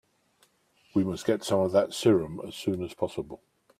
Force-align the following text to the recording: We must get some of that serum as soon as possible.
We 0.95 1.03
must 1.03 1.27
get 1.27 1.43
some 1.43 1.59
of 1.59 1.73
that 1.73 1.93
serum 1.93 2.39
as 2.47 2.55
soon 2.55 2.83
as 2.83 2.95
possible. 2.95 3.39